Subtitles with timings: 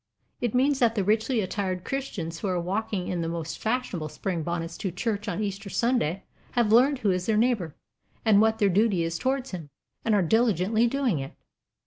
[0.39, 4.41] It means that the richly attired Christians who are walking in the most fashionable spring
[4.41, 7.75] bonnets to church on Easter Sunday have learned who is their neighbor,
[8.25, 9.69] and what their duty is towards him,
[10.03, 11.33] and are diligently doing it."